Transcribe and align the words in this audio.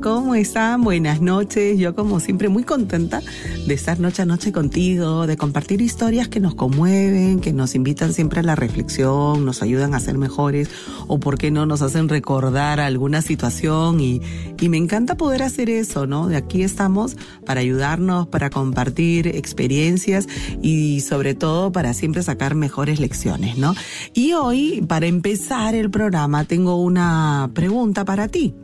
¿Cómo 0.00 0.34
están? 0.34 0.82
Buenas 0.82 1.20
noches. 1.20 1.78
Yo 1.78 1.94
como 1.94 2.20
siempre 2.20 2.48
muy 2.48 2.64
contenta 2.64 3.20
de 3.66 3.74
estar 3.74 4.00
noche 4.00 4.22
a 4.22 4.26
noche 4.26 4.52
contigo, 4.52 5.26
de 5.26 5.36
compartir 5.36 5.82
historias 5.82 6.28
que 6.28 6.40
nos 6.40 6.54
conmueven, 6.54 7.40
que 7.40 7.52
nos 7.52 7.74
invitan 7.74 8.12
siempre 8.14 8.40
a 8.40 8.42
la 8.42 8.54
reflexión, 8.54 9.44
nos 9.44 9.62
ayudan 9.62 9.94
a 9.94 10.00
ser 10.00 10.18
mejores 10.18 10.70
o 11.08 11.20
por 11.20 11.36
qué 11.36 11.50
no 11.50 11.66
nos 11.66 11.82
hacen 11.82 12.08
recordar 12.08 12.80
alguna 12.80 13.22
situación 13.22 14.00
y, 14.00 14.22
y 14.60 14.68
me 14.68 14.76
encanta 14.76 15.16
poder 15.16 15.42
hacer 15.42 15.68
eso, 15.68 16.06
¿no? 16.06 16.28
De 16.28 16.36
aquí 16.36 16.62
estamos 16.62 17.16
para 17.44 17.60
ayudarnos, 17.60 18.28
para 18.28 18.50
compartir 18.50 19.26
experiencias 19.26 20.26
y 20.62 21.00
sobre 21.00 21.34
todo 21.34 21.72
para 21.72 21.92
siempre 21.92 22.22
sacar 22.22 22.54
mejores 22.54 23.00
lecciones, 23.00 23.58
¿no? 23.58 23.74
Y 24.14 24.32
hoy, 24.32 24.84
para 24.88 25.06
empezar 25.06 25.74
el 25.74 25.90
programa, 25.90 26.44
tengo 26.44 26.76
una 26.76 27.50
pregunta 27.52 28.04
para 28.04 28.28
ti. 28.28 28.54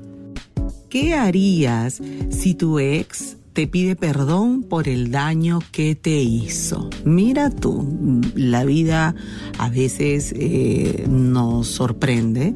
¿Qué 0.88 1.12
harías 1.14 2.00
si 2.30 2.54
tu 2.54 2.78
ex 2.78 3.36
te 3.52 3.66
pide 3.66 3.94
perdón 3.94 4.62
por 4.62 4.88
el 4.88 5.10
daño 5.10 5.58
que 5.70 5.94
te 5.94 6.22
hizo? 6.22 6.88
Mira 7.04 7.50
tú, 7.50 8.22
la 8.34 8.64
vida 8.64 9.14
a 9.58 9.68
veces 9.68 10.32
eh, 10.34 11.04
nos 11.06 11.66
sorprende. 11.66 12.54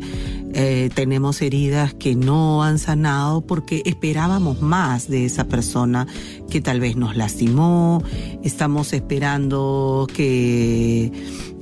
Eh, 0.55 0.89
tenemos 0.95 1.43
heridas 1.43 1.93
que 1.93 2.15
no 2.15 2.63
han 2.63 2.79
sanado 2.79 3.43
porque 3.43 3.83
esperábamos 3.85 4.63
más 4.63 5.09
de 5.09 5.27
esa 5.27 5.45
persona 5.45 6.07
que 6.49 6.63
tal 6.63 6.81
vez 6.81 6.97
nos 6.97 7.17
lastimó. 7.17 8.03
Estamos 8.43 8.95
esperando 8.95 10.07
que, 10.11 11.13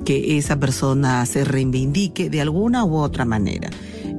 que 0.05 0.37
esa 0.37 0.57
persona 0.57 1.25
se 1.25 1.43
reivindique 1.43 2.29
de 2.29 2.39
alguna 2.39 2.85
u 2.85 2.95
otra 2.95 3.25
manera. 3.25 3.69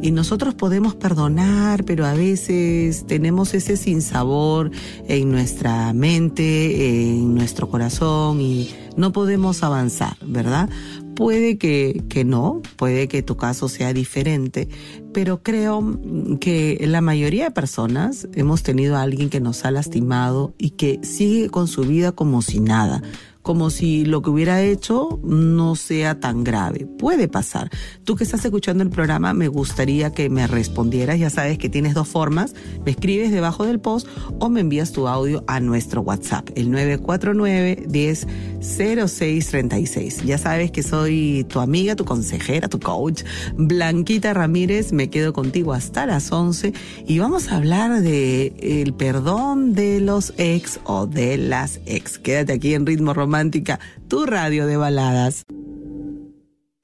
Y 0.03 0.11
nosotros 0.11 0.55
podemos 0.55 0.97
perdonar, 0.97 1.85
pero 1.85 2.05
a 2.07 2.13
veces 2.15 3.07
tenemos 3.07 3.55
ese 3.55 3.77
sinsabor 3.77 4.73
en 5.07 5.31
nuestra 5.31 5.93
mente, 5.93 6.89
en 6.89 7.37
nuestro 7.37 7.69
corazón 7.69 8.41
y 8.41 8.69
no 8.97 9.13
podemos 9.13 9.63
avanzar, 9.63 10.17
¿verdad? 10.27 10.69
Puede 11.15 11.57
que, 11.57 12.03
que 12.09 12.25
no, 12.25 12.63
puede 12.75 13.07
que 13.07 13.23
tu 13.23 13.37
caso 13.37 13.69
sea 13.69 13.93
diferente, 13.93 14.69
pero 15.15 15.45
creo 15.45 16.01
que 16.41 16.83
la 16.85 17.01
mayoría 17.01 17.45
de 17.45 17.51
personas 17.53 18.27
hemos 18.35 18.65
tenido 18.65 18.97
a 18.97 19.03
alguien 19.03 19.31
que 19.31 19.41
nos 19.41 19.65
ha 19.65 19.71
lastimado 19.71 20.53
y 20.59 20.71
que 20.71 20.99
sigue 21.05 21.49
con 21.49 21.69
su 21.69 21.83
vida 21.83 22.11
como 22.11 22.43
si 22.43 22.59
nada 22.59 23.03
como 23.43 23.71
si 23.71 24.05
lo 24.05 24.23
que 24.23 24.31
hubiera 24.31 24.63
hecho 24.63 25.21
no 25.25 25.77
sea 25.77 26.21
tan 26.21 26.45
grave. 26.45 26.87
Puede 26.87 27.29
pasar. 27.29 27.71
Tú 28.05 28.17
que 28.17 28.25
estás 28.25 28.45
escuchando 28.45 28.83
el 28.83 28.91
programa, 28.91 29.35
me 29.35 29.49
gustaría 29.49 30.13
que 30.13 30.31
me 30.31 30.47
respondieras. 30.47 31.19
Ya 31.19 31.31
sabes 31.31 31.59
que 31.59 31.69
tienes 31.69 31.95
dos 31.95 32.09
formas. 32.09 32.55
Me 32.85 32.93
escribes 32.93 33.31
debajo 33.31 33.67
del 33.67 33.81
post 33.81 34.07
o 34.39 34.49
me 34.49 34.61
envías 34.61 34.93
tu 34.93 35.09
audio 35.09 35.45
a 35.47 35.61
nuestro 35.61 36.03
WhatsApp, 36.03 36.51
el 36.55 36.71
949 36.71 37.85
10 37.89 38.27
0636. 38.61 40.25
Ya 40.25 40.39
sabes 40.39 40.71
que 40.71 40.83
soy 40.83 41.45
tu 41.49 41.61
amiga, 41.61 41.97
tu 41.97 42.05
consejera, 42.05 42.69
tu 42.69 42.79
coach, 42.79 43.23
Blanquita 43.57 44.35
Ramírez. 44.35 44.93
Me 44.93 45.11
quedo 45.11 45.33
contigo 45.33 45.73
hasta 45.73 46.07
las 46.07 46.31
11 46.31 46.73
y 47.07 47.19
vamos 47.19 47.49
a 47.49 47.57
hablar 47.57 48.01
de 48.03 48.55
el 48.61 48.95
perdón 48.95 49.75
de 49.75 50.01
los 50.01 50.33
ex 50.39 50.81
o 50.85 51.07
de 51.07 51.37
las 51.39 51.81
ex. 51.87 52.19
Quédate 52.19 52.53
aquí 52.53 52.75
en 52.75 52.87
Ritmo 52.87 53.15
Romántica, 53.33 53.81
tu 54.09 54.27
radio 54.27 54.67
de 54.67 54.77
baladas. 54.77 55.45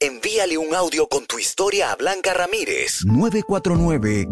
Envíale 0.00 0.56
un 0.56 0.74
audio 0.74 1.06
con 1.06 1.26
tu 1.26 1.38
historia 1.38 1.92
a 1.92 1.96
Blanca 1.96 2.32
Ramírez. 2.32 3.04
949 3.04 4.28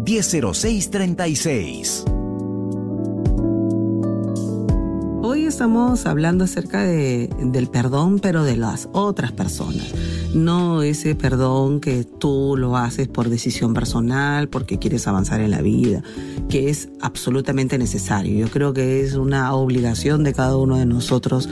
Hoy 5.37 5.45
estamos 5.45 6.07
hablando 6.07 6.45
acerca 6.45 6.81
de, 6.81 7.29
del 7.39 7.67
perdón, 7.67 8.17
pero 8.17 8.43
de 8.43 8.57
las 8.57 8.89
otras 8.91 9.31
personas. 9.31 9.93
No 10.33 10.81
ese 10.81 11.13
perdón 11.13 11.79
que 11.79 12.05
tú 12.05 12.55
lo 12.57 12.75
haces 12.75 13.07
por 13.07 13.29
decisión 13.29 13.75
personal, 13.75 14.49
porque 14.49 14.79
quieres 14.79 15.07
avanzar 15.07 15.39
en 15.41 15.51
la 15.51 15.61
vida, 15.61 16.01
que 16.49 16.71
es 16.71 16.89
absolutamente 17.01 17.77
necesario. 17.77 18.35
Yo 18.35 18.51
creo 18.51 18.73
que 18.73 19.01
es 19.01 19.13
una 19.13 19.53
obligación 19.53 20.23
de 20.23 20.33
cada 20.33 20.57
uno 20.57 20.75
de 20.75 20.87
nosotros 20.87 21.47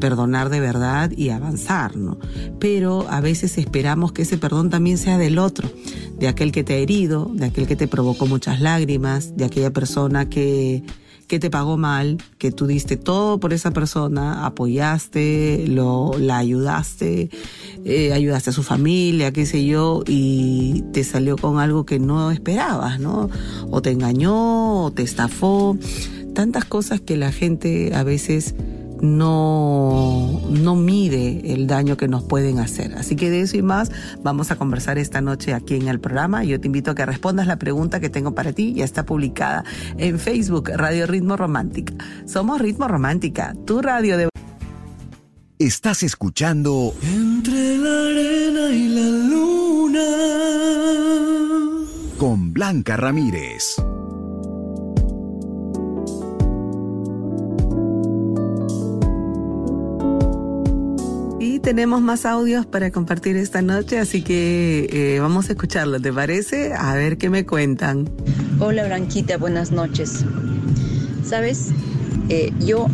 perdonar 0.00 0.48
de 0.48 0.60
verdad 0.60 1.10
y 1.14 1.28
avanzar, 1.28 1.94
¿no? 1.94 2.16
Pero 2.58 3.06
a 3.10 3.20
veces 3.20 3.58
esperamos 3.58 4.12
que 4.12 4.22
ese 4.22 4.38
perdón 4.38 4.70
también 4.70 4.96
sea 4.96 5.18
del 5.18 5.38
otro, 5.38 5.68
de 6.18 6.28
aquel 6.28 6.52
que 6.52 6.64
te 6.64 6.72
ha 6.72 6.78
herido, 6.78 7.30
de 7.34 7.44
aquel 7.44 7.66
que 7.66 7.76
te 7.76 7.86
provocó 7.86 8.24
muchas 8.24 8.62
lágrimas, 8.62 9.36
de 9.36 9.44
aquella 9.44 9.74
persona 9.74 10.30
que 10.30 10.84
que 11.26 11.38
te 11.38 11.50
pagó 11.50 11.76
mal, 11.76 12.18
que 12.38 12.52
tú 12.52 12.66
diste 12.66 12.96
todo 12.96 13.38
por 13.40 13.52
esa 13.52 13.72
persona, 13.72 14.46
apoyaste, 14.46 15.64
lo, 15.68 16.12
la 16.18 16.38
ayudaste, 16.38 17.30
eh, 17.84 18.12
ayudaste 18.12 18.50
a 18.50 18.52
su 18.52 18.62
familia, 18.62 19.32
qué 19.32 19.46
sé 19.46 19.64
yo, 19.64 20.02
y 20.06 20.84
te 20.92 21.02
salió 21.04 21.36
con 21.36 21.58
algo 21.58 21.84
que 21.84 21.98
no 21.98 22.30
esperabas, 22.30 23.00
¿no? 23.00 23.28
O 23.70 23.82
te 23.82 23.90
engañó, 23.90 24.84
o 24.84 24.92
te 24.92 25.02
estafó, 25.02 25.76
tantas 26.34 26.64
cosas 26.64 27.00
que 27.00 27.16
la 27.16 27.32
gente 27.32 27.94
a 27.94 28.04
veces 28.04 28.54
no, 29.00 30.40
no 30.50 30.76
mide 30.76 31.52
el 31.52 31.66
daño 31.66 31.96
que 31.96 32.08
nos 32.08 32.22
pueden 32.22 32.58
hacer. 32.58 32.94
Así 32.94 33.16
que 33.16 33.30
de 33.30 33.42
eso 33.42 33.56
y 33.56 33.62
más 33.62 33.90
vamos 34.22 34.50
a 34.50 34.56
conversar 34.56 34.98
esta 34.98 35.20
noche 35.20 35.54
aquí 35.54 35.74
en 35.74 35.88
el 35.88 36.00
programa. 36.00 36.44
Yo 36.44 36.60
te 36.60 36.66
invito 36.66 36.90
a 36.90 36.94
que 36.94 37.06
respondas 37.06 37.46
la 37.46 37.56
pregunta 37.56 38.00
que 38.00 38.08
tengo 38.08 38.34
para 38.34 38.52
ti. 38.52 38.74
Ya 38.74 38.84
está 38.84 39.04
publicada 39.04 39.64
en 39.98 40.18
Facebook, 40.18 40.70
Radio 40.74 41.06
Ritmo 41.06 41.36
Romántica. 41.36 41.94
Somos 42.26 42.60
Ritmo 42.60 42.88
Romántica, 42.88 43.54
tu 43.66 43.82
radio 43.82 44.16
de... 44.16 44.28
Estás 45.58 46.02
escuchando 46.02 46.94
Entre 47.02 47.78
la 47.78 48.08
arena 48.10 48.68
y 48.74 48.88
la 48.88 49.08
luna. 49.30 50.00
con 52.18 52.52
Blanca 52.52 52.96
Ramírez. 52.96 53.76
Tenemos 61.66 62.00
más 62.00 62.26
audios 62.26 62.64
para 62.64 62.92
compartir 62.92 63.36
esta 63.36 63.60
noche, 63.60 63.98
así 63.98 64.22
que 64.22 64.88
eh, 64.88 65.18
vamos 65.18 65.48
a 65.48 65.54
escucharlo, 65.54 66.00
¿te 66.00 66.12
parece? 66.12 66.72
A 66.72 66.94
ver 66.94 67.18
qué 67.18 67.28
me 67.28 67.44
cuentan. 67.44 68.08
Hola 68.60 68.86
Blanquita, 68.86 69.36
buenas 69.36 69.72
noches. 69.72 70.24
Sabes, 71.24 71.70
Eh, 72.28 72.52
yo 72.60 72.86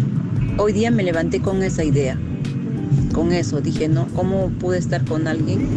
hoy 0.57 0.73
día 0.73 0.91
me 0.91 1.03
levanté 1.03 1.43
con 1.43 1.63
esa 1.63 1.85
idea, 1.85 2.19
con 3.13 3.33
eso, 3.33 3.61
dije, 3.61 3.89
¿no? 3.89 4.09
¿Cómo 4.15 4.49
pude 4.49 4.79
estar 4.79 5.05
con 5.05 5.27
alguien 5.27 5.69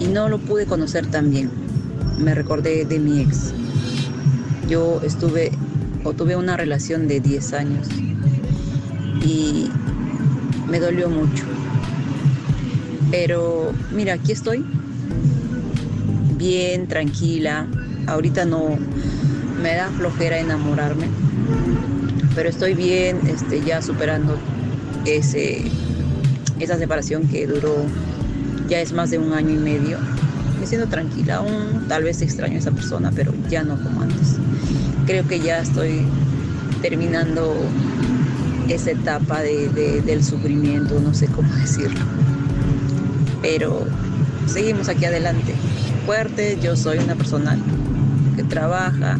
y 0.00 0.08
no 0.08 0.28
lo 0.28 0.38
pude 0.38 0.66
conocer 0.66 1.06
tan 1.06 1.30
bien? 1.30 1.50
Me 2.18 2.34
recordé 2.34 2.84
de 2.84 2.98
mi 2.98 3.20
ex. 3.20 3.54
Yo 4.68 5.00
estuve 5.02 5.52
o 6.04 6.12
tuve 6.12 6.36
una 6.36 6.58
relación 6.58 7.08
de 7.08 7.20
10 7.20 7.52
años 7.54 7.88
y 9.22 9.70
me 10.68 10.80
dolió 10.80 11.08
mucho. 11.08 11.44
Pero 13.10 13.72
mira, 13.92 14.14
aquí 14.14 14.32
estoy, 14.32 14.64
bien, 16.36 16.86
tranquila. 16.86 17.66
Ahorita 18.06 18.44
no 18.44 18.78
me 19.62 19.74
da 19.74 19.88
flojera 19.88 20.38
enamorarme, 20.38 21.08
pero 22.34 22.48
estoy 22.48 22.74
bien, 22.74 23.20
este, 23.26 23.62
ya 23.62 23.82
superando 23.82 24.38
ese, 25.04 25.64
esa 26.60 26.78
separación 26.78 27.26
que 27.28 27.46
duró 27.46 27.74
ya 28.68 28.80
es 28.80 28.92
más 28.92 29.10
de 29.10 29.18
un 29.18 29.32
año 29.32 29.50
y 29.50 29.58
medio. 29.58 29.98
Me 30.60 30.66
siento 30.66 30.88
tranquila, 30.88 31.36
aún 31.36 31.86
tal 31.88 32.04
vez 32.04 32.22
extraño 32.22 32.56
a 32.56 32.58
esa 32.58 32.70
persona, 32.70 33.12
pero 33.14 33.32
ya 33.48 33.62
no 33.62 33.76
como 33.82 34.02
antes. 34.02 34.36
Creo 35.06 35.26
que 35.26 35.40
ya 35.40 35.60
estoy 35.60 36.06
terminando 36.82 37.54
esa 38.68 38.90
etapa 38.90 39.40
de- 39.40 39.68
de- 39.68 40.00
del 40.02 40.24
sufrimiento, 40.24 41.00
no 41.00 41.14
sé 41.14 41.26
cómo 41.26 41.52
decirlo. 41.54 42.00
Pero 43.42 43.86
seguimos 44.46 44.88
aquí 44.88 45.04
adelante. 45.04 45.54
Fuerte, 46.06 46.58
yo 46.62 46.76
soy 46.76 46.98
una 46.98 47.14
persona 47.14 47.58
que 48.36 48.42
trabaja 48.44 49.18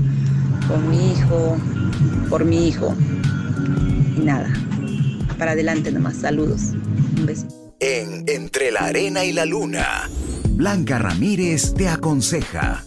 con 0.69 0.89
mi 0.91 1.13
hijo, 1.13 1.57
por 2.29 2.45
mi 2.45 2.69
hijo. 2.69 2.95
y 4.17 4.21
nada, 4.21 4.53
para 5.39 5.53
adelante 5.53 5.93
nomás, 5.93 6.17
saludos, 6.17 6.73
un 7.17 7.27
beso. 7.27 7.47
En 7.79 8.25
Entre 8.27 8.73
la 8.73 8.81
Arena 8.81 9.25
y 9.25 9.33
la 9.33 9.45
Luna, 9.47 10.11
Blanca 10.51 10.99
Ramírez 10.99 11.73
te 11.75 11.89
aconseja. 11.89 12.85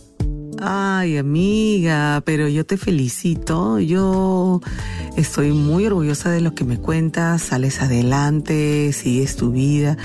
Ay, 0.64 1.18
amiga, 1.18 2.22
pero 2.24 2.48
yo 2.48 2.64
te 2.68 2.78
felicito. 2.78 3.80
Yo 3.80 4.62
estoy 5.18 5.54
muy 5.54 5.88
orgullosa 5.88 6.30
de 6.30 6.40
lo 6.40 6.54
que 6.54 6.64
me 6.64 6.78
cuentas. 6.78 7.42
Sales 7.42 7.82
adelante, 7.82 8.94
sigues 8.94 9.36
tu 9.36 9.52
vida. 9.52 9.98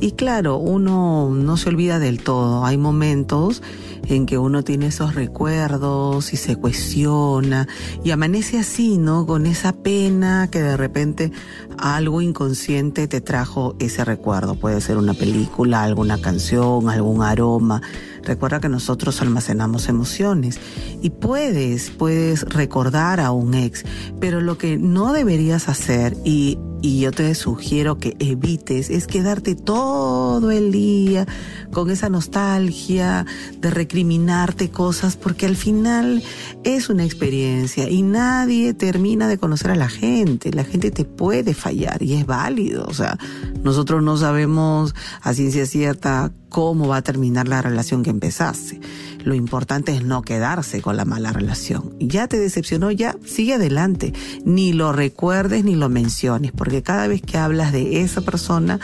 Y 0.00 0.12
claro, 0.12 0.58
uno 0.58 1.30
no 1.30 1.56
se 1.56 1.68
olvida 1.68 1.98
del 1.98 2.22
todo. 2.22 2.64
Hay 2.64 2.76
momentos 2.76 3.60
en 4.06 4.26
que 4.26 4.38
uno 4.38 4.62
tiene 4.62 4.86
esos 4.86 5.16
recuerdos 5.16 6.32
y 6.32 6.36
se 6.36 6.56
cuestiona 6.56 7.66
y 8.04 8.10
amanece 8.10 8.58
así, 8.58 8.98
¿no? 8.98 9.26
Con 9.26 9.46
esa 9.46 9.72
pena 9.72 10.48
que 10.48 10.62
de 10.62 10.76
repente 10.76 11.32
algo 11.76 12.20
inconsciente 12.20 13.08
te 13.08 13.20
trajo 13.20 13.74
ese 13.80 14.04
recuerdo. 14.04 14.54
Puede 14.54 14.80
ser 14.80 14.96
una 14.96 15.14
película, 15.14 15.82
alguna 15.82 16.20
canción, 16.20 16.88
algún 16.88 17.22
aroma. 17.22 17.82
Recuerda 18.24 18.60
que 18.60 18.68
nosotros 18.68 19.20
almacenamos 19.20 19.88
emociones 19.88 20.58
y 21.02 21.10
puedes, 21.10 21.90
puedes 21.90 22.42
recordar 22.42 23.20
a 23.20 23.30
un 23.32 23.54
ex, 23.54 23.84
pero 24.20 24.40
lo 24.40 24.58
que 24.58 24.76
no 24.76 25.12
deberías 25.12 25.68
hacer 25.68 26.16
y 26.24 26.58
y 26.84 27.00
yo 27.00 27.12
te 27.12 27.34
sugiero 27.34 27.98
que 27.98 28.14
evites 28.18 28.90
es 28.90 29.06
quedarte 29.06 29.54
todo 29.54 30.50
el 30.50 30.70
día 30.70 31.26
con 31.72 31.88
esa 31.88 32.10
nostalgia 32.10 33.24
de 33.58 33.70
recriminarte 33.70 34.68
cosas 34.68 35.16
porque 35.16 35.46
al 35.46 35.56
final 35.56 36.22
es 36.62 36.90
una 36.90 37.06
experiencia 37.06 37.88
y 37.88 38.02
nadie 38.02 38.74
termina 38.74 39.28
de 39.28 39.38
conocer 39.38 39.70
a 39.70 39.76
la 39.76 39.88
gente. 39.88 40.52
La 40.52 40.64
gente 40.64 40.90
te 40.90 41.06
puede 41.06 41.54
fallar 41.54 42.02
y 42.02 42.16
es 42.16 42.26
válido. 42.26 42.84
O 42.86 42.92
sea, 42.92 43.18
nosotros 43.62 44.02
no 44.02 44.18
sabemos 44.18 44.94
a 45.22 45.32
ciencia 45.32 45.64
cierta 45.64 46.32
cómo 46.50 46.86
va 46.86 46.98
a 46.98 47.02
terminar 47.02 47.48
la 47.48 47.62
relación 47.62 48.02
que 48.02 48.10
empezaste. 48.10 48.78
Lo 49.24 49.34
importante 49.34 49.92
es 49.92 50.04
no 50.04 50.22
quedarse 50.22 50.82
con 50.82 50.96
la 50.96 51.04
mala 51.04 51.32
relación. 51.32 51.96
Ya 51.98 52.28
te 52.28 52.38
decepcionó, 52.38 52.92
ya 52.92 53.16
sigue 53.24 53.54
adelante. 53.54 54.12
Ni 54.44 54.72
lo 54.72 54.92
recuerdes 54.92 55.64
ni 55.64 55.74
lo 55.74 55.88
menciones, 55.88 56.52
porque 56.52 56.73
cada 56.82 57.06
vez 57.06 57.22
que 57.22 57.38
hablas 57.38 57.72
de 57.72 58.00
esa 58.00 58.20
persona, 58.20 58.80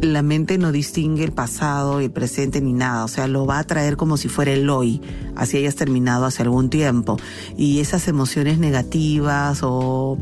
la 0.00 0.22
mente 0.22 0.58
no 0.58 0.72
distingue 0.72 1.24
el 1.24 1.32
pasado, 1.32 2.00
el 2.00 2.10
presente 2.10 2.60
ni 2.60 2.72
nada. 2.72 3.04
O 3.04 3.08
sea, 3.08 3.28
lo 3.28 3.46
va 3.46 3.58
a 3.58 3.64
traer 3.64 3.96
como 3.96 4.16
si 4.16 4.28
fuera 4.28 4.52
el 4.52 4.68
hoy, 4.70 5.00
así 5.34 5.56
hayas 5.56 5.76
terminado 5.76 6.24
hace 6.24 6.42
algún 6.42 6.70
tiempo. 6.70 7.16
Y 7.56 7.80
esas 7.80 8.08
emociones 8.08 8.58
negativas 8.58 9.60
o 9.62 10.18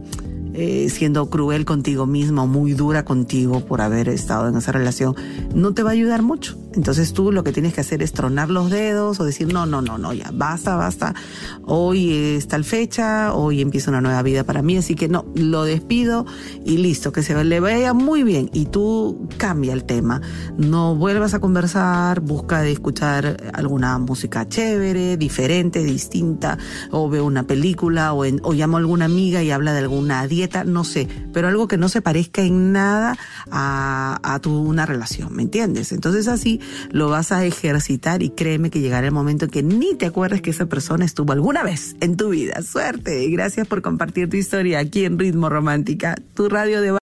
eh, 0.54 0.88
siendo 0.88 1.28
cruel 1.28 1.64
contigo 1.64 2.06
mismo, 2.06 2.46
muy 2.46 2.72
dura 2.72 3.04
contigo 3.04 3.60
por 3.60 3.80
haber 3.80 4.08
estado 4.08 4.48
en 4.48 4.56
esa 4.56 4.72
relación, 4.72 5.16
no 5.54 5.74
te 5.74 5.82
va 5.82 5.90
a 5.90 5.92
ayudar 5.92 6.22
mucho. 6.22 6.56
Entonces 6.74 7.12
tú 7.12 7.30
lo 7.30 7.44
que 7.44 7.52
tienes 7.52 7.72
que 7.72 7.80
hacer 7.80 8.02
es 8.02 8.12
tronar 8.12 8.50
los 8.50 8.70
dedos 8.70 9.20
o 9.20 9.24
decir, 9.24 9.52
no, 9.52 9.64
no, 9.64 9.80
no, 9.80 9.96
no, 9.96 10.12
ya, 10.12 10.30
basta, 10.32 10.74
basta. 10.74 11.14
Hoy 11.62 12.12
es 12.36 12.48
tal 12.48 12.64
fecha, 12.64 13.32
hoy 13.32 13.60
empieza 13.60 13.90
una 13.90 14.00
nueva 14.00 14.22
vida 14.22 14.44
para 14.44 14.62
mí, 14.62 14.76
así 14.76 14.94
que 14.94 15.08
no, 15.08 15.24
lo 15.34 15.64
despido 15.64 16.26
y 16.64 16.78
listo, 16.78 17.12
que 17.12 17.22
se 17.22 17.44
le 17.44 17.60
vaya 17.60 17.92
muy 17.92 18.22
bien. 18.22 18.50
Y 18.52 18.66
tú 18.66 19.28
cambia 19.38 19.72
el 19.72 19.84
tema. 19.84 20.20
No 20.56 20.96
vuelvas 20.96 21.34
a 21.34 21.40
conversar, 21.40 22.20
busca 22.20 22.60
de 22.62 22.72
escuchar 22.72 23.36
alguna 23.52 23.98
música 23.98 24.48
chévere, 24.48 25.16
diferente, 25.16 25.84
distinta, 25.84 26.58
o 26.90 27.08
ve 27.08 27.20
una 27.20 27.46
película, 27.46 28.12
o, 28.12 28.24
en, 28.24 28.40
o 28.42 28.52
llamo 28.52 28.76
a 28.76 28.80
alguna 28.80 29.04
amiga 29.04 29.42
y 29.42 29.50
habla 29.50 29.72
de 29.72 29.80
alguna 29.80 30.26
dieta, 30.26 30.43
no 30.64 30.84
sé, 30.84 31.08
pero 31.32 31.48
algo 31.48 31.68
que 31.68 31.76
no 31.76 31.88
se 31.88 32.02
parezca 32.02 32.42
en 32.42 32.72
nada 32.72 33.16
a, 33.50 34.18
a 34.22 34.38
tu 34.40 34.56
una 34.56 34.86
relación, 34.86 35.34
¿me 35.34 35.42
entiendes? 35.42 35.92
Entonces 35.92 36.28
así 36.28 36.60
lo 36.90 37.08
vas 37.08 37.32
a 37.32 37.44
ejercitar 37.44 38.22
y 38.22 38.30
créeme 38.30 38.70
que 38.70 38.80
llegará 38.80 39.06
el 39.06 39.12
momento 39.12 39.46
en 39.46 39.50
que 39.50 39.62
ni 39.62 39.94
te 39.94 40.06
acuerdes 40.06 40.42
que 40.42 40.50
esa 40.50 40.66
persona 40.66 41.04
estuvo 41.04 41.32
alguna 41.32 41.62
vez 41.62 41.96
en 42.00 42.16
tu 42.16 42.30
vida. 42.30 42.62
Suerte 42.62 43.24
y 43.24 43.30
gracias 43.30 43.66
por 43.66 43.82
compartir 43.82 44.30
tu 44.30 44.36
historia 44.36 44.78
aquí 44.78 45.04
en 45.04 45.18
Ritmo 45.18 45.48
Romántica, 45.48 46.16
tu 46.34 46.48
radio 46.48 46.80
de... 46.80 46.98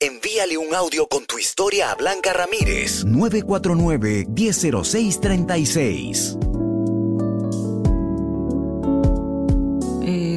Envíale 0.00 0.56
un 0.56 0.74
audio 0.74 1.08
con 1.08 1.26
tu 1.26 1.38
historia 1.38 1.90
a 1.90 1.96
Blanca 1.96 2.32
Ramírez 2.32 3.04
949 3.04 4.26
100636. 4.28 6.38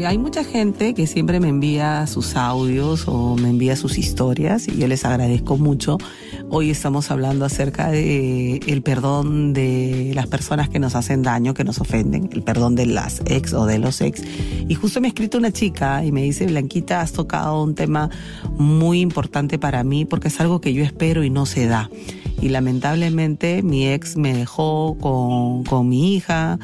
Hay 0.06 0.18
mucha 0.18 0.44
gente 0.44 0.94
que 0.94 1.06
siempre 1.06 1.40
me 1.40 1.50
envía 1.50 2.08
sus 2.08 2.36
audios 2.36 3.08
o 3.08 3.36
me 3.36 3.50
envía 3.50 3.76
sus 3.76 3.98
historias 3.98 4.68
y 4.68 4.78
yo 4.78 4.88
les 4.88 5.06
agradezco 5.06 5.58
mucho. 5.58 5.98
Hoy 6.50 6.70
estamos 6.70 7.12
hablando 7.12 7.46
acerca 7.46 7.92
de 7.92 8.58
el 8.68 8.82
perdón 8.82 9.54
de 9.54 10.12
las 10.16 10.28
personas 10.28 10.70
que 10.70 10.80
nos 10.80 10.96
hacen 10.96 11.24
daño, 11.24 11.54
que 11.54 11.64
nos 11.64 11.80
ofenden, 11.80 12.30
el 12.32 12.42
perdón 12.42 12.76
de 12.76 12.86
las 12.86 13.22
ex 13.26 13.54
o 13.54 13.66
de 13.66 13.80
los 13.80 14.02
ex. 14.02 14.24
Y 14.68 14.76
justo 14.76 15.02
me 15.02 15.08
ha 15.08 15.10
escrito 15.10 15.38
una 15.38 15.52
chica 15.52 16.04
y 16.04 16.12
me 16.12 16.24
dice, 16.24 16.48
Blanquita, 16.48 17.02
has 17.02 17.14
tocado 17.14 17.64
un 17.64 17.76
tema 17.76 18.10
muy 18.58 19.02
importante 19.02 19.60
para 19.60 19.84
mí 19.84 20.06
porque 20.06 20.30
es 20.30 20.40
algo 20.40 20.62
que 20.62 20.74
yo 20.74 20.84
espero 20.84 21.24
y 21.24 21.30
no 21.30 21.46
se 21.46 21.68
da. 21.68 21.90
Y 22.42 22.50
lamentablemente 22.50 23.62
mi 23.62 23.88
ex 23.88 24.18
me 24.18 24.34
dejó 24.34 24.98
con, 25.00 25.64
con 25.64 25.90
mi 25.90 26.16
hija 26.16 26.60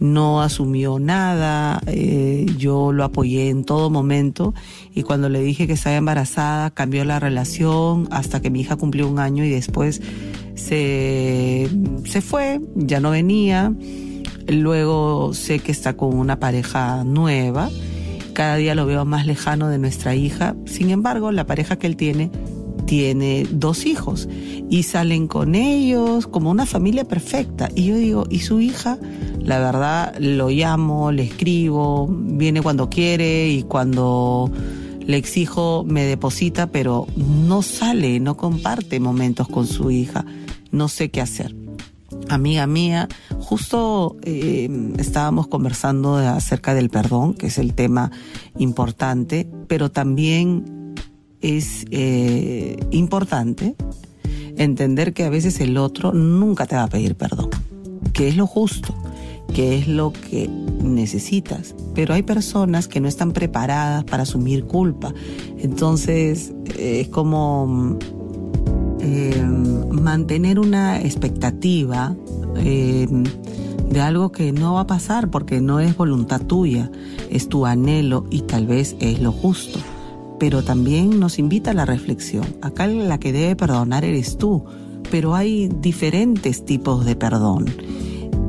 no 0.00 0.40
asumió 0.40 0.98
nada, 0.98 1.80
eh, 1.86 2.46
yo 2.58 2.92
lo 2.92 3.04
apoyé 3.04 3.50
en 3.50 3.64
todo 3.64 3.90
momento 3.90 4.54
y 4.94 5.02
cuando 5.02 5.28
le 5.28 5.40
dije 5.40 5.66
que 5.66 5.74
estaba 5.74 5.96
embarazada 5.96 6.70
cambió 6.70 7.04
la 7.04 7.20
relación 7.20 8.08
hasta 8.10 8.40
que 8.40 8.50
mi 8.50 8.62
hija 8.62 8.76
cumplió 8.76 9.06
un 9.06 9.18
año 9.18 9.44
y 9.44 9.50
después 9.50 10.00
se, 10.54 11.68
se 12.04 12.20
fue, 12.22 12.60
ya 12.74 12.98
no 12.98 13.10
venía, 13.10 13.72
luego 14.48 15.34
sé 15.34 15.58
que 15.58 15.70
está 15.70 15.96
con 15.96 16.16
una 16.16 16.40
pareja 16.40 17.04
nueva, 17.04 17.70
cada 18.32 18.56
día 18.56 18.74
lo 18.74 18.86
veo 18.86 19.04
más 19.04 19.26
lejano 19.26 19.68
de 19.68 19.78
nuestra 19.78 20.14
hija, 20.14 20.56
sin 20.64 20.88
embargo 20.88 21.30
la 21.30 21.46
pareja 21.46 21.76
que 21.76 21.86
él 21.86 21.96
tiene 21.96 22.30
tiene 22.86 23.46
dos 23.50 23.86
hijos 23.86 24.28
y 24.68 24.82
salen 24.82 25.28
con 25.28 25.54
ellos 25.54 26.26
como 26.26 26.50
una 26.50 26.66
familia 26.66 27.04
perfecta. 27.04 27.68
Y 27.74 27.84
yo 27.86 27.96
digo, 27.96 28.26
¿y 28.28 28.40
su 28.40 28.60
hija? 28.60 28.98
La 29.42 29.58
verdad, 29.58 30.14
lo 30.18 30.50
llamo, 30.50 31.12
le 31.12 31.24
escribo, 31.24 32.08
viene 32.10 32.62
cuando 32.62 32.90
quiere 32.90 33.48
y 33.48 33.62
cuando 33.62 34.50
le 35.06 35.16
exijo 35.16 35.84
me 35.86 36.04
deposita, 36.04 36.68
pero 36.68 37.06
no 37.16 37.62
sale, 37.62 38.20
no 38.20 38.36
comparte 38.36 39.00
momentos 39.00 39.48
con 39.48 39.66
su 39.66 39.90
hija. 39.90 40.24
No 40.70 40.88
sé 40.88 41.10
qué 41.10 41.20
hacer. 41.20 41.56
Amiga 42.28 42.66
mía, 42.66 43.08
justo 43.40 44.16
eh, 44.22 44.68
estábamos 44.98 45.48
conversando 45.48 46.16
acerca 46.16 46.74
del 46.74 46.90
perdón, 46.90 47.34
que 47.34 47.46
es 47.48 47.58
el 47.58 47.74
tema 47.74 48.12
importante, 48.58 49.48
pero 49.66 49.90
también 49.90 50.94
es 51.40 51.86
eh, 51.90 52.76
importante 52.90 53.74
entender 54.56 55.12
que 55.12 55.24
a 55.24 55.30
veces 55.30 55.60
el 55.60 55.76
otro 55.76 56.12
nunca 56.12 56.66
te 56.66 56.76
va 56.76 56.84
a 56.84 56.88
pedir 56.88 57.16
perdón, 57.16 57.48
que 58.12 58.28
es 58.28 58.36
lo 58.36 58.46
justo 58.46 58.94
qué 59.50 59.78
es 59.78 59.88
lo 59.88 60.12
que 60.12 60.48
necesitas. 60.48 61.74
Pero 61.94 62.14
hay 62.14 62.22
personas 62.22 62.88
que 62.88 63.00
no 63.00 63.08
están 63.08 63.32
preparadas 63.32 64.04
para 64.04 64.22
asumir 64.22 64.64
culpa. 64.64 65.12
Entonces 65.58 66.52
es 66.78 67.08
como 67.08 67.98
eh, 69.00 69.42
mantener 69.90 70.58
una 70.58 71.00
expectativa 71.00 72.14
eh, 72.56 73.06
de 73.88 74.00
algo 74.00 74.30
que 74.30 74.52
no 74.52 74.74
va 74.74 74.82
a 74.82 74.86
pasar 74.86 75.30
porque 75.30 75.60
no 75.60 75.80
es 75.80 75.96
voluntad 75.96 76.42
tuya, 76.42 76.90
es 77.30 77.48
tu 77.48 77.66
anhelo 77.66 78.26
y 78.30 78.42
tal 78.42 78.66
vez 78.66 78.96
es 79.00 79.20
lo 79.20 79.32
justo. 79.32 79.78
Pero 80.38 80.62
también 80.62 81.20
nos 81.20 81.38
invita 81.38 81.72
a 81.72 81.74
la 81.74 81.84
reflexión. 81.84 82.46
Acá 82.62 82.86
la 82.86 83.18
que 83.18 83.32
debe 83.32 83.56
perdonar 83.56 84.04
eres 84.04 84.38
tú, 84.38 84.64
pero 85.10 85.34
hay 85.34 85.68
diferentes 85.68 86.64
tipos 86.64 87.04
de 87.04 87.16
perdón 87.16 87.66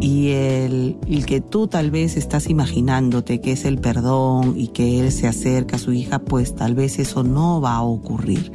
y 0.01 0.31
el, 0.31 0.97
que 1.27 1.41
tú 1.41 1.67
tal 1.67 1.91
vez 1.91 2.17
estás 2.17 2.49
imaginándote 2.49 3.39
que 3.39 3.51
es 3.51 3.65
el 3.65 3.77
perdón 3.77 4.55
y 4.57 4.69
que 4.69 4.99
él 4.99 5.11
se 5.11 5.27
acerca 5.27 5.75
a 5.75 5.79
su 5.79 5.93
hija, 5.93 6.19
pues 6.19 6.55
tal 6.55 6.73
vez 6.73 6.97
eso 6.97 7.23
no 7.23 7.61
va 7.61 7.75
a 7.75 7.83
ocurrir. 7.83 8.51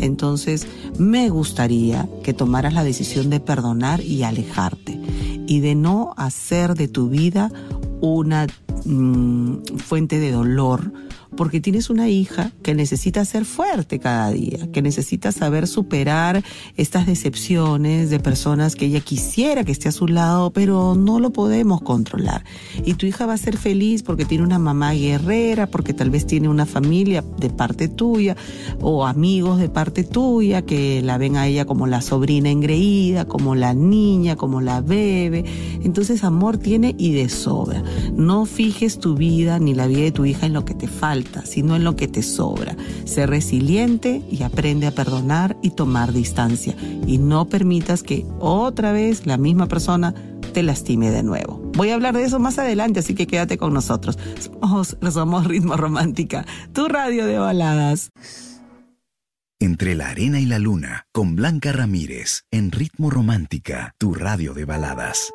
Entonces, 0.00 0.66
me 0.98 1.28
gustaría 1.28 2.08
que 2.22 2.32
tomaras 2.32 2.72
la 2.72 2.82
decisión 2.82 3.28
de 3.28 3.40
perdonar 3.40 4.00
y 4.00 4.22
alejarte 4.22 4.98
y 5.46 5.60
de 5.60 5.74
no 5.74 6.14
hacer 6.16 6.74
de 6.74 6.88
tu 6.88 7.10
vida 7.10 7.52
una 8.00 8.46
mm, 8.84 9.76
fuente 9.76 10.18
de 10.18 10.32
dolor 10.32 10.92
porque 11.36 11.60
tienes 11.60 11.90
una 11.90 12.08
hija 12.08 12.52
que 12.62 12.74
necesita 12.74 13.24
ser 13.24 13.44
fuerte 13.44 13.98
cada 13.98 14.30
día, 14.30 14.70
que 14.72 14.82
necesita 14.82 15.32
saber 15.32 15.66
superar 15.66 16.42
estas 16.76 17.06
decepciones 17.06 18.10
de 18.10 18.18
personas 18.18 18.74
que 18.74 18.86
ella 18.86 19.00
quisiera 19.00 19.64
que 19.64 19.72
esté 19.72 19.88
a 19.88 19.92
su 19.92 20.08
lado, 20.08 20.50
pero 20.52 20.94
no 20.94 21.20
lo 21.20 21.30
podemos 21.30 21.80
controlar. 21.82 22.44
Y 22.84 22.94
tu 22.94 23.06
hija 23.06 23.26
va 23.26 23.34
a 23.34 23.38
ser 23.38 23.56
feliz 23.56 24.02
porque 24.02 24.24
tiene 24.24 24.44
una 24.44 24.58
mamá 24.58 24.92
guerrera, 24.92 25.66
porque 25.66 25.94
tal 25.94 26.10
vez 26.10 26.26
tiene 26.26 26.48
una 26.48 26.66
familia 26.66 27.22
de 27.38 27.50
parte 27.50 27.88
tuya 27.88 28.36
o 28.80 29.06
amigos 29.06 29.58
de 29.58 29.68
parte 29.68 30.04
tuya 30.04 30.62
que 30.62 31.02
la 31.02 31.18
ven 31.18 31.36
a 31.36 31.46
ella 31.46 31.64
como 31.64 31.86
la 31.86 32.00
sobrina 32.00 32.50
engreída, 32.50 33.26
como 33.26 33.54
la 33.54 33.74
niña, 33.74 34.36
como 34.36 34.60
la 34.60 34.80
bebe. 34.80 35.44
Entonces 35.82 36.24
amor 36.24 36.58
tiene 36.58 36.94
y 36.98 37.12
de 37.12 37.28
sobra. 37.28 37.82
No 38.14 38.46
fijes 38.46 38.98
tu 38.98 39.14
vida 39.14 39.58
ni 39.58 39.74
la 39.74 39.86
vida 39.86 40.02
de 40.02 40.12
tu 40.12 40.24
hija 40.24 40.46
en 40.46 40.52
lo 40.52 40.64
que 40.64 40.74
te 40.74 40.88
falta, 40.88 41.25
sino 41.44 41.76
en 41.76 41.84
lo 41.84 41.96
que 41.96 42.08
te 42.08 42.22
sobra. 42.22 42.76
Sé 43.04 43.26
resiliente 43.26 44.22
y 44.30 44.42
aprende 44.42 44.86
a 44.86 44.94
perdonar 44.94 45.56
y 45.62 45.70
tomar 45.70 46.12
distancia. 46.12 46.74
Y 47.06 47.18
no 47.18 47.48
permitas 47.48 48.02
que 48.02 48.26
otra 48.38 48.92
vez 48.92 49.26
la 49.26 49.36
misma 49.36 49.66
persona 49.66 50.14
te 50.52 50.62
lastime 50.62 51.10
de 51.10 51.22
nuevo. 51.22 51.60
Voy 51.74 51.90
a 51.90 51.94
hablar 51.94 52.16
de 52.16 52.24
eso 52.24 52.38
más 52.38 52.58
adelante, 52.58 53.00
así 53.00 53.14
que 53.14 53.26
quédate 53.26 53.58
con 53.58 53.74
nosotros. 53.74 54.18
Somos, 54.40 54.96
somos 55.12 55.46
Ritmo 55.46 55.76
Romántica, 55.76 56.46
tu 56.72 56.88
radio 56.88 57.26
de 57.26 57.38
baladas. 57.38 58.10
Entre 59.58 59.94
la 59.94 60.10
arena 60.10 60.38
y 60.40 60.46
la 60.46 60.58
luna, 60.58 61.06
con 61.12 61.34
Blanca 61.34 61.72
Ramírez, 61.72 62.44
en 62.50 62.72
Ritmo 62.72 63.10
Romántica, 63.10 63.94
tu 63.98 64.14
radio 64.14 64.52
de 64.52 64.66
baladas. 64.66 65.32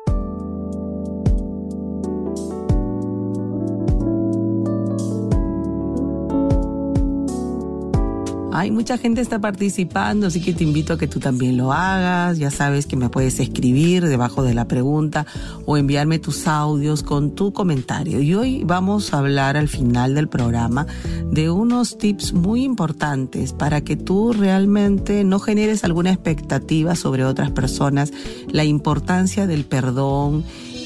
Hay 8.54 8.70
mucha 8.70 8.98
gente 8.98 9.22
está 9.22 9.40
participando, 9.40 10.26
así 10.26 10.42
que 10.42 10.52
te 10.52 10.62
invito 10.62 10.92
a 10.92 10.98
que 10.98 11.08
tú 11.08 11.20
también 11.20 11.56
lo 11.56 11.72
hagas. 11.72 12.38
Ya 12.38 12.50
sabes 12.50 12.86
que 12.86 12.96
me 12.96 13.08
puedes 13.08 13.40
escribir 13.40 14.06
debajo 14.06 14.42
de 14.42 14.52
la 14.52 14.68
pregunta 14.68 15.26
o 15.64 15.78
enviarme 15.78 16.18
tus 16.18 16.46
audios 16.46 17.02
con 17.02 17.34
tu 17.34 17.54
comentario. 17.54 18.20
Y 18.20 18.34
hoy 18.34 18.62
vamos 18.64 19.14
a 19.14 19.18
hablar 19.18 19.56
al 19.56 19.68
final 19.68 20.14
del 20.14 20.28
programa 20.28 20.86
de 21.30 21.48
unos 21.48 21.96
tips 21.96 22.34
muy 22.34 22.62
importantes 22.62 23.54
para 23.54 23.80
que 23.80 23.96
tú 23.96 24.34
realmente 24.34 25.24
no 25.24 25.38
generes 25.38 25.82
alguna 25.82 26.12
expectativa 26.12 26.94
sobre 26.94 27.24
otras 27.24 27.50
personas, 27.52 28.12
la 28.48 28.64
importancia 28.64 29.46
del 29.46 29.64
perdón 29.64 30.44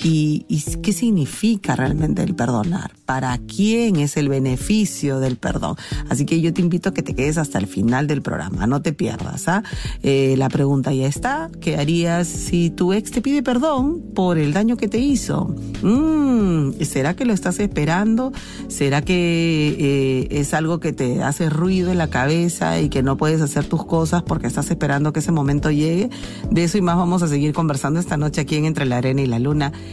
y, 0.09 0.63
qué 0.83 0.93
significa 0.93 1.75
realmente 1.75 2.23
el 2.23 2.35
perdonar, 2.35 2.93
para 3.07 3.37
quién 3.39 3.97
es 3.97 4.17
el 4.17 4.29
beneficio 4.29 5.19
del 5.19 5.37
perdón. 5.37 5.77
Así 6.09 6.25
que 6.25 6.41
yo 6.41 6.53
te 6.53 6.61
invito 6.61 6.91
a 6.91 6.95
que 6.95 7.03
te 7.03 7.15
quedes 7.15 7.39
hasta 7.39 7.59
el 7.59 7.67
final 7.67 8.07
del 8.07 8.23
programa, 8.23 8.67
no 8.67 8.83
te 8.83 8.93
pierdas. 8.93 9.49
¿ah? 9.49 9.65
Eh, 10.03 10.37
la 10.39 10.49
pregunta 10.49 10.93
ya 10.93 11.07
está, 11.07 11.51
¿qué 11.61 11.77
harías 11.77 12.29
si 12.29 12.71
tu 12.71 12.93
ex 12.93 13.11
te 13.11 13.21
pide 13.21 13.43
perdón 13.43 14.01
por 14.15 14.39
el 14.39 14.53
daño 14.53 14.77
que 14.77 14.87
te 14.87 14.99
hizo? 14.99 15.55
Mm, 15.83 16.73
¿Será 16.83 17.17
que 17.17 17.25
lo 17.25 17.33
estás 17.33 17.59
esperando? 17.59 18.33
¿Será 18.69 19.03
que 19.03 19.77
eh, 19.79 20.29
es 20.31 20.55
algo 20.55 20.79
que 20.79 20.93
te 20.93 21.23
hace 21.23 21.51
ruido 21.51 21.91
en 21.91 21.99
la 21.99 22.11
cabeza 22.11 22.81
y 22.81 22.91
que 22.91 23.03
no 23.03 23.17
puedes 23.17 23.41
hacer 23.41 23.65
tus 23.65 23.85
cosas 23.85 24.23
porque 24.23 24.47
estás 24.47 24.71
esperando 24.71 25.13
que 25.13 25.19
ese 25.19 25.33
momento 25.33 25.71
llegue? 25.71 26.11
De 26.51 26.65
eso 26.65 26.79
y 26.79 26.83
más 26.83 26.97
vamos 26.97 27.23
a 27.23 27.29
seguir 27.29 27.53
conversando 27.53 27.99
esta 27.99 28.17
noche 28.17 28.43
aquí 28.43 28.55
en 28.55 28.67
Entre 28.67 28.85
la 28.85 28.99
Arena 28.99 29.23
y 29.23 29.27
la 29.27 29.39
Luna 29.41 29.73